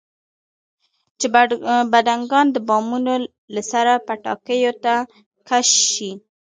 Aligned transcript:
چې 1.19 1.27
بډنکان 1.91 2.45
د 2.51 2.57
بامونو 2.67 3.13
له 3.53 3.61
سره 3.71 3.93
پټاکیو 4.07 4.73
ته 4.83 4.93
کش 5.47 5.69
شي. 5.93 6.11